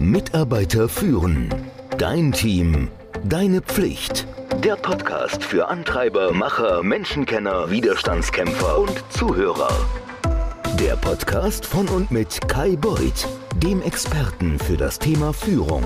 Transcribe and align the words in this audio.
Mitarbeiter 0.00 0.88
führen. 0.88 1.54
Dein 1.98 2.32
Team. 2.32 2.88
Deine 3.22 3.60
Pflicht. 3.60 4.26
Der 4.64 4.76
Podcast 4.76 5.44
für 5.44 5.68
Antreiber, 5.68 6.32
Macher, 6.32 6.82
Menschenkenner, 6.82 7.70
Widerstandskämpfer 7.70 8.78
und 8.78 9.04
Zuhörer. 9.10 9.68
Der 10.80 10.96
Podcast 10.96 11.66
von 11.66 11.86
und 11.88 12.10
mit 12.10 12.48
Kai 12.48 12.76
Beuth, 12.76 13.28
dem 13.62 13.82
Experten 13.82 14.58
für 14.58 14.78
das 14.78 14.98
Thema 14.98 15.34
Führung. 15.34 15.84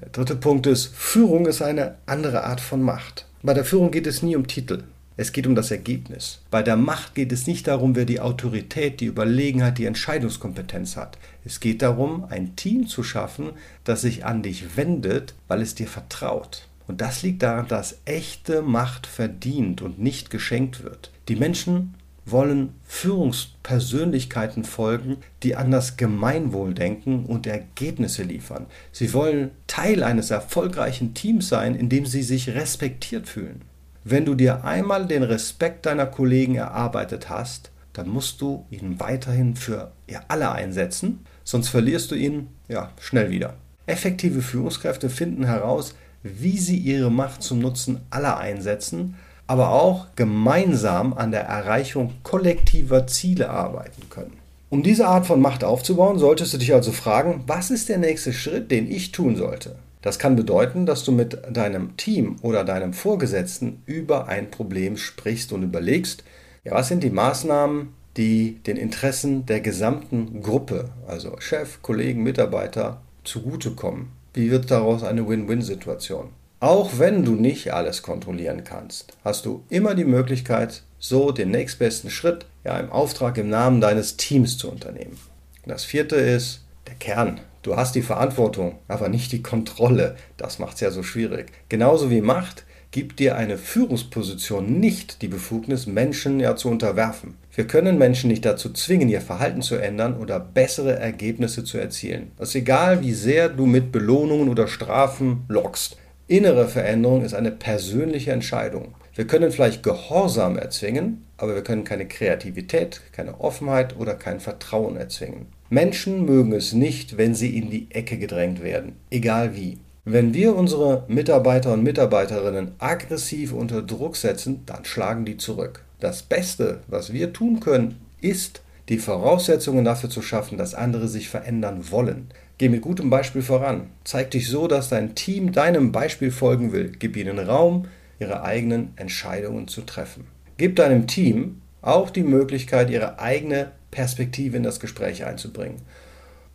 Der 0.01 0.09
dritte 0.09 0.37
Punkt 0.37 0.67
ist, 0.67 0.87
Führung 0.87 1.45
ist 1.45 1.61
eine 1.61 1.97
andere 2.07 2.45
Art 2.45 2.63
von 2.63 2.81
Macht. 2.81 3.27
Bei 3.43 3.53
der 3.53 3.67
Führung 3.67 3.91
geht 3.91 4.07
es 4.07 4.23
nie 4.23 4.37
um 4.37 4.47
Titel. 4.47 4.85
Es 5.17 5.33
geht 5.33 5.47
um 5.47 5.55
das 5.55 5.71
Ergebnis. 5.71 6.41
Bei 6.51 6.63
der 6.63 6.77
Macht 6.77 7.15
geht 7.15 7.31
es 7.31 7.47
nicht 7.47 7.69
darum, 7.69 7.95
wer 7.95 8.05
die 8.05 8.19
Autorität, 8.19 9.01
die 9.01 9.07
Überlegenheit, 9.07 9.79
die 9.79 9.85
Entscheidungskompetenz 9.85 10.97
hat. 10.97 11.19
Es 11.45 11.61
geht 11.61 11.83
darum, 11.83 12.25
ein 12.31 12.57
Team 12.57 12.89
zu 12.89 13.05
schaffen, 13.05 13.51
das 13.85 14.01
sich 14.01 14.25
an 14.25 14.43
dich 14.43 14.77
wendet, 14.77 15.35
weil 15.47 15.63
es 15.63 15.77
dir 15.77 15.87
vertraut. 15.87 16.67
Und 16.89 17.01
das 17.01 17.23
liegt 17.23 17.43
daran, 17.43 17.69
dass 17.69 17.99
echte 18.05 18.61
Macht 18.61 19.07
verdient 19.07 19.83
und 19.83 20.01
nicht 20.01 20.31
geschenkt 20.31 20.83
wird. 20.83 21.13
Die 21.29 21.37
Menschen 21.37 21.95
wollen 22.27 22.75
Führungspersönlichkeiten 22.85 24.65
folgen, 24.65 25.19
die 25.43 25.55
an 25.55 25.71
das 25.71 25.97
Gemeinwohl 25.97 26.75
denken 26.75 27.27
und 27.27 27.47
Ergebnisse 27.47 28.23
liefern. 28.23 28.67
Sie 28.93 29.13
wollen 29.13 29.51
Teil 29.67 30.03
eines 30.03 30.31
erfolgreichen 30.31 31.15
Teams 31.15 31.49
sein, 31.49 31.75
in 31.75 31.89
dem 31.89 32.07
sie 32.07 32.23
sich 32.23 32.49
respektiert 32.49 33.29
fühlen. 33.29 33.63
Wenn 34.07 34.27
du 34.27 34.35
dir 34.35 34.65
einmal 34.65 35.07
den 35.07 35.23
Respekt 35.23 35.87
deiner 35.87 36.05
Kollegen 36.05 36.57
erarbeitet 36.57 37.31
hast, 37.31 37.71
dann 37.95 38.09
musst 38.09 38.43
du 38.43 38.67
ihn 38.71 39.01
weiterhin 39.01 39.57
für 39.57 39.93
ihr 40.07 40.21
alle 40.29 40.53
einsetzen, 40.53 41.25
sonst 41.43 41.69
verlierst 41.69 42.11
du 42.11 42.15
ihn 42.15 42.49
ja 42.69 42.91
schnell 43.01 43.31
wieder. 43.31 43.55
Effektive 43.87 44.43
Führungskräfte 44.43 45.09
finden 45.09 45.45
heraus, 45.45 45.95
wie 46.23 46.59
sie 46.59 46.77
ihre 46.77 47.11
Macht 47.11 47.43
zum 47.43 47.61
Nutzen 47.61 48.01
aller 48.11 48.37
einsetzen, 48.37 49.15
aber 49.47 49.71
auch 49.71 50.09
gemeinsam 50.17 51.15
an 51.15 51.31
der 51.31 51.45
Erreichung 51.45 52.13
kollektiver 52.23 53.07
Ziele 53.07 53.49
arbeiten 53.49 54.11
können. 54.11 54.37
Um 54.69 54.83
diese 54.83 55.07
Art 55.07 55.27
von 55.27 55.41
Macht 55.41 55.65
aufzubauen, 55.65 56.19
solltest 56.19 56.53
du 56.53 56.59
dich 56.59 56.75
also 56.75 56.93
fragen, 56.93 57.45
was 57.47 57.71
ist 57.71 57.89
der 57.89 57.99
nächste 57.99 58.35
Schritt, 58.35 58.71
den 58.71 58.91
ich 58.91 59.13
tun 59.13 59.37
sollte? 59.37 59.77
Das 60.05 60.19
kann 60.19 60.37
bedeuten, 60.37 60.85
dass 60.85 61.03
du 61.03 61.13
mit 61.13 61.39
deinem 61.51 61.97
Team 61.97 62.37
oder 62.43 62.63
deinem 62.63 62.93
Vorgesetzten 62.93 63.83
über 63.87 64.29
ein 64.29 64.51
Problem 64.51 64.99
sprichst 64.99 65.51
und 65.51 65.63
überlegst, 65.63 66.25
ja, 66.63 66.73
was 66.73 66.89
sind 66.89 67.03
die 67.03 67.09
Maßnahmen, 67.09 67.95
die 68.19 68.61
den 68.67 68.77
Interessen 68.77 69.47
der 69.47 69.63
gesamten 69.63 70.43
Gruppe, 70.43 70.91
also 71.09 71.37
Chef, 71.39 71.81
Kollegen, 71.81 72.23
Mitarbeiter, 72.23 73.01
zugutekommen? 73.25 74.09
Wie 74.35 74.51
wird 74.51 74.71
daraus 74.71 75.05
eine 75.05 75.27
Win-Win-Situation? 75.27 76.29
Auch 76.61 76.99
wenn 76.99 77.25
du 77.25 77.33
nicht 77.33 77.73
alles 77.73 78.03
kontrollieren 78.03 78.63
kannst, 78.63 79.17
hast 79.25 79.47
du 79.47 79.65
immer 79.71 79.95
die 79.95 80.05
Möglichkeit, 80.05 80.83
so 80.99 81.33
den 81.33 81.51
nächstbesten 81.51 82.11
Schritt 82.11 82.45
ja 82.63 82.79
im 82.79 82.93
Auftrag 82.93 83.39
im 83.39 83.49
Namen 83.49 83.81
deines 83.81 84.19
Teams 84.19 84.59
zu 84.59 84.71
unternehmen. 84.71 85.17
Das 85.65 85.83
vierte 85.83 86.17
ist 86.17 86.64
der 86.87 86.95
Kern. 86.95 87.41
Du 87.63 87.77
hast 87.77 87.95
die 87.95 88.03
Verantwortung, 88.03 88.79
aber 88.89 89.09
nicht 89.09 89.33
die 89.33 89.43
Kontrolle. 89.43 90.17
Das 90.37 90.59
macht 90.59 90.75
es 90.75 90.81
ja 90.81 90.91
so 90.91 91.03
schwierig. 91.03 91.51
Genauso 91.69 92.11
wie 92.11 92.21
Macht 92.21 92.65
gibt 92.91 93.19
dir 93.19 93.37
eine 93.37 93.59
Führungsposition 93.59 94.79
nicht 94.79 95.21
die 95.21 95.29
Befugnis, 95.29 95.87
Menschen 95.87 96.39
ja 96.39 96.55
zu 96.55 96.69
unterwerfen. 96.69 97.37
Wir 97.53 97.67
können 97.67 97.99
Menschen 97.99 98.29
nicht 98.29 98.45
dazu 98.45 98.73
zwingen, 98.73 99.09
ihr 99.09 99.21
Verhalten 99.21 99.63
zu 99.63 99.77
ändern 99.77 100.17
oder 100.17 100.39
bessere 100.39 100.97
Ergebnisse 100.97 101.65
zu 101.65 101.79
erzielen. 101.79 102.31
Es 102.39 102.51
ist 102.51 102.55
egal, 102.55 103.03
wie 103.03 103.13
sehr 103.13 103.49
du 103.49 103.67
mit 103.67 103.91
Belohnungen 103.91 104.49
oder 104.49 104.69
Strafen 104.69 105.45
lockst. 105.49 105.97
Innere 106.29 106.69
Veränderung 106.69 107.25
ist 107.25 107.35
eine 107.35 107.51
persönliche 107.51 108.31
Entscheidung. 108.31 108.95
Wir 109.15 109.27
können 109.27 109.51
vielleicht 109.51 109.83
Gehorsam 109.83 110.57
erzwingen, 110.57 111.27
aber 111.37 111.55
wir 111.55 111.63
können 111.63 111.85
keine 111.85 112.07
Kreativität, 112.07 113.01
keine 113.13 113.41
Offenheit 113.41 113.97
oder 113.97 114.15
kein 114.15 114.39
Vertrauen 114.39 114.97
erzwingen. 114.97 115.47
Menschen 115.71 116.25
mögen 116.25 116.53
es 116.53 116.73
nicht, 116.73 117.17
wenn 117.17 117.35
sie 117.35 117.57
in 117.57 117.71
die 117.71 117.87
Ecke 117.91 118.19
gedrängt 118.19 118.63
werden, 118.63 118.97
egal 119.11 119.57
wie. 119.57 119.79
Wenn 120.05 120.35
wir 120.35 120.55
unsere 120.55 121.05
Mitarbeiter 121.09 121.73
und 121.73 121.83
Mitarbeiterinnen 121.83 122.73
aggressiv 122.79 123.55
unter 123.55 123.81
Druck 123.81 124.17
setzen, 124.17 124.63
dann 124.67 124.85
schlagen 124.85 125.25
die 125.25 125.39
zurück. 125.39 125.83
Das 125.99 126.23
Beste, 126.23 126.81
was 126.89 127.13
wir 127.15 127.33
tun 127.33 127.61
können, 127.61 127.99
ist, 128.21 128.61
die 128.91 128.99
Voraussetzungen 128.99 129.85
dafür 129.85 130.11
zu 130.11 130.21
schaffen, 130.21 130.59
dass 130.59 130.75
andere 130.75 131.09
sich 131.09 131.31
verändern 131.31 131.91
wollen. 131.91 132.29
Geh 132.59 132.69
mit 132.69 132.83
gutem 132.83 133.09
Beispiel 133.09 133.41
voran. 133.41 133.89
Zeig 134.05 134.31
dich 134.33 134.49
so, 134.49 134.69
dass 134.69 134.91
dein 134.91 135.15
Team 135.15 135.53
deinem 135.53 135.91
Beispiel 135.91 136.31
folgen 136.31 136.73
will. 136.73 136.93
Gib 136.99 137.17
ihnen 137.17 137.39
Raum, 137.39 137.87
ihre 138.21 138.43
eigenen 138.43 138.93
Entscheidungen 138.97 139.69
zu 139.69 139.81
treffen. 139.81 140.27
Gib 140.59 140.77
deinem 140.77 141.07
Team 141.07 141.63
auch 141.81 142.11
die 142.11 142.23
Möglichkeit, 142.23 142.91
ihre 142.91 143.19
eigene 143.19 143.73
Perspektive 143.95 144.57
in 144.57 144.65
das 144.65 144.81
Gespräch 144.81 145.25
einzubringen. 145.25 145.81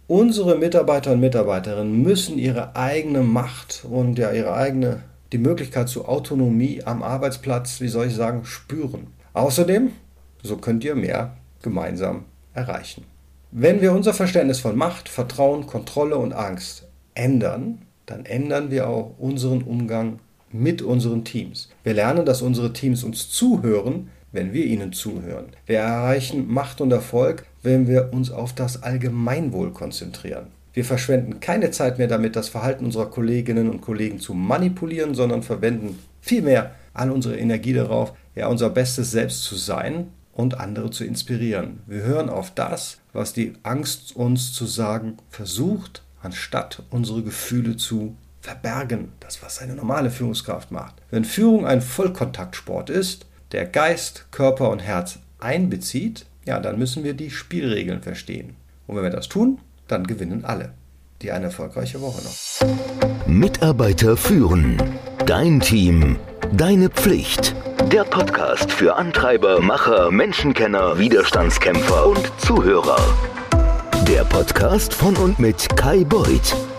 Unsere 0.08 0.58
Mitarbeiter 0.58 1.14
und 1.14 1.22
Mitarbeiterinnen 1.22 2.02
müssen 2.02 2.38
ihre 2.38 2.76
eigene 2.76 3.22
Macht 3.22 3.86
und 3.90 4.20
ja 4.20 4.32
ihre 4.32 4.54
eigene 4.54 5.04
die 5.32 5.38
Möglichkeit 5.38 5.88
zur 5.88 6.10
Autonomie 6.10 6.84
am 6.84 7.02
Arbeitsplatz, 7.02 7.80
wie 7.82 7.88
soll 7.88 8.08
ich 8.08 8.16
sagen, 8.16 8.44
spüren. 8.44 9.08
Außerdem, 9.34 9.92
so 10.44 10.58
könnt 10.58 10.84
ihr 10.84 10.96
mehr 10.96 11.38
gemeinsam 11.62 12.26
erreichen. 12.54 13.06
Wenn 13.52 13.82
wir 13.82 13.94
unser 13.94 14.14
Verständnis 14.14 14.60
von 14.60 14.76
Macht, 14.76 15.08
Vertrauen, 15.08 15.66
Kontrolle 15.66 16.18
und 16.18 16.34
Angst 16.34 16.88
ändern, 17.14 17.84
dann 18.06 18.26
ändern 18.26 18.72
wir 18.72 18.90
auch 18.90 19.16
unseren 19.18 19.62
Umgang 19.62 20.20
mit 20.52 20.82
unseren 20.82 21.24
Teams. 21.24 21.70
Wir 21.84 21.94
lernen, 21.94 22.26
dass 22.26 22.42
unsere 22.42 22.74
Teams 22.74 23.04
uns 23.04 23.30
zuhören, 23.30 24.10
wenn 24.32 24.54
wir 24.54 24.66
ihnen 24.66 24.94
zuhören. 24.94 25.48
Wir 25.66 25.80
erreichen 25.80 26.52
Macht 26.52 26.82
und 26.82 26.92
Erfolg, 26.92 27.46
wenn 27.64 27.88
wir 27.88 28.10
uns 28.14 28.32
auf 28.32 28.54
das 28.54 28.84
Allgemeinwohl 28.84 29.72
konzentrieren. 29.72 30.48
Wir 30.74 30.86
verschwenden 30.86 31.40
keine 31.40 31.72
Zeit 31.72 31.98
mehr 31.98 32.08
damit, 32.08 32.36
das 32.36 32.48
Verhalten 32.48 32.86
unserer 32.86 33.08
Kolleginnen 33.08 33.70
und 33.70 33.82
Kollegen 33.82 34.20
zu 34.20 34.34
manipulieren, 34.34 35.16
sondern 35.16 35.42
verwenden 35.42 35.98
vielmehr 36.22 36.76
all 36.94 37.12
unsere 37.12 37.38
Energie 37.38 37.74
darauf, 37.74 38.14
ja 38.36 38.48
unser 38.48 38.70
bestes 38.70 39.12
Selbst 39.12 39.44
zu 39.44 39.56
sein 39.56 40.08
und 40.32 40.60
andere 40.60 40.92
zu 40.92 41.04
inspirieren. 41.04 41.80
Wir 41.88 42.04
hören 42.04 42.30
auf 42.30 42.52
das, 42.52 43.00
was 43.14 43.34
die 43.34 43.54
Angst 43.64 44.16
uns 44.16 44.54
zu 44.54 44.66
sagen 44.66 45.18
versucht, 45.30 46.04
anstatt 46.22 46.84
unsere 46.92 47.24
Gefühle 47.24 47.76
zu 47.76 48.16
verbergen. 48.42 49.14
Das, 49.20 49.42
was 49.44 49.60
eine 49.60 49.76
normale 49.76 50.10
Führungskraft 50.12 50.72
macht. 50.72 50.96
Wenn 51.12 51.26
Führung 51.26 51.66
ein 51.66 51.82
Vollkontaktsport 51.82 52.90
ist, 52.90 53.26
der 53.52 53.66
Geist, 53.66 54.26
Körper 54.32 54.70
und 54.70 54.80
Herz 54.80 55.20
einbezieht, 55.40 56.26
ja, 56.46 56.60
dann 56.60 56.80
müssen 56.80 57.04
wir 57.04 57.14
die 57.14 57.32
Spielregeln 57.32 58.02
verstehen. 58.02 58.56
Und 58.88 58.96
wenn 58.96 59.04
wir 59.04 59.10
das 59.10 59.30
tun, 59.30 59.60
dann 59.88 60.08
gewinnen 60.08 60.46
alle. 60.46 60.74
Die 61.22 61.32
eine 61.32 61.46
erfolgreiche 61.46 62.02
Woche 62.02 62.22
noch. 62.24 63.28
Mitarbeiter 63.28 64.16
führen. 64.16 64.82
Dein 65.26 65.60
Team. 65.60 66.18
Deine 66.54 66.90
Pflicht. 66.90 67.56
Der 67.92 68.04
Podcast 68.04 68.72
für 68.72 68.96
Antreiber, 68.96 69.62
Macher, 69.62 70.12
Menschenkenner, 70.12 70.98
Widerstandskämpfer 70.98 72.08
und 72.08 72.32
Zuhörer. 72.38 72.98
Der 74.08 74.24
Podcast 74.24 74.94
von 74.94 75.16
und 75.18 75.40
mit 75.40 75.76
Kai 75.76 76.04
Beuth, 76.04 76.56